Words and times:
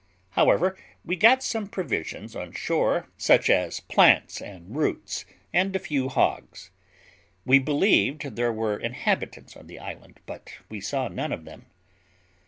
However, 0.31 0.75
we 1.05 1.15
got 1.15 1.43
some 1.43 1.67
provisions 1.67 2.35
on 2.35 2.53
shore, 2.53 3.09
such 3.17 3.51
as 3.51 3.81
plants 3.81 4.41
and 4.41 4.75
roots, 4.75 5.25
and 5.53 5.75
a 5.75 5.77
few 5.77 6.09
hogs. 6.09 6.71
We 7.45 7.59
believed 7.59 8.35
there 8.35 8.51
were 8.51 8.79
inhabitants 8.79 9.55
on 9.55 9.67
the 9.67 9.77
island, 9.77 10.19
but 10.25 10.53
we 10.69 10.81
saw 10.81 11.07
none 11.07 11.31
of 11.31 11.45
them. 11.45 11.67